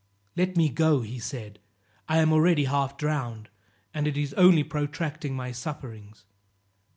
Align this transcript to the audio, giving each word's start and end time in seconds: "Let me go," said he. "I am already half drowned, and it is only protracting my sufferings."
"Let 0.35 0.57
me 0.57 0.69
go," 0.69 1.03
said 1.19 1.59
he. 1.61 1.63
"I 2.09 2.17
am 2.17 2.33
already 2.33 2.63
half 2.65 2.97
drowned, 2.97 3.49
and 3.93 4.07
it 4.07 4.17
is 4.17 4.33
only 4.33 4.63
protracting 4.63 5.35
my 5.35 5.51
sufferings." 5.51 6.25